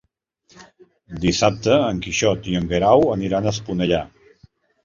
[1.25, 4.01] Dissabte en Quixot i en Guerau aniran a Esponellà.